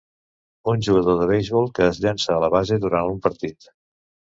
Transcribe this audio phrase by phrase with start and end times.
[0.73, 3.75] Un jugador de beisbol que es llança a la base durant un partit